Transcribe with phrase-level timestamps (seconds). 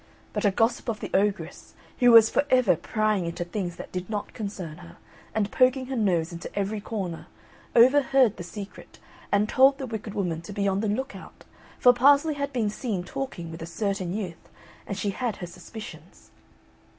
[0.33, 4.09] But a gossip of the ogress, who was for ever prying into things that did
[4.09, 4.97] not concern her,
[5.35, 7.27] and poking her nose into every corner,
[7.75, 8.97] overheard the secret,
[9.31, 11.43] and told the wicked woman to be on the look out,
[11.77, 14.49] for Parsley had been seen talking with a certain youth,
[14.87, 16.31] and she had her suspicions.